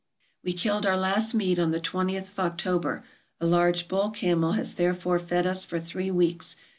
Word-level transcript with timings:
We 0.43 0.53
killed 0.53 0.87
our 0.87 0.97
last 0.97 1.35
meat 1.35 1.59
on 1.59 1.69
the 1.69 1.79
twentieth 1.79 2.29
of 2.31 2.39
October; 2.39 3.03
a 3.39 3.45
large 3.45 3.87
bull 3.87 4.09
camel 4.09 4.53
has 4.53 4.73
therefore 4.73 5.19
fed 5.19 5.45
us 5.45 5.63
for 5.63 5.79
three 5.79 6.09
weeks. 6.09 6.55